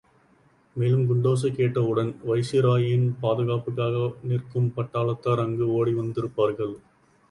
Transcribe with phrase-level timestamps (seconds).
[0.75, 6.75] மேலும் குண்டோசைகேட்டவுடன் வைசிராயின் பாதுகாப்புக்காக நிற்கும் பட்டாளத்தார் அங்கு ஓடிவந்திருப்பார்கள்.